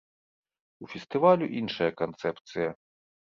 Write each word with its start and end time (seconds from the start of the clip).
У 0.85 0.89
фестывалю 0.93 1.45
іншая 1.61 1.91
канцэпцыя. 2.01 2.69